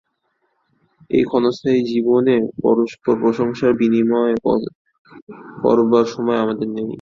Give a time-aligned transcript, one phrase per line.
[1.09, 4.35] এই ক্ষণস্থায়ী জীবনে পরস্পর প্রশংসা-বিনিময়
[5.63, 6.87] করবার সময় আমাদের নেই।